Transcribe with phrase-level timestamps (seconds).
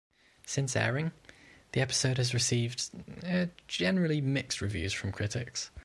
[0.47, 1.11] Since airing,
[1.73, 2.89] the episode has received
[3.67, 5.69] generally mixed reviews from critics.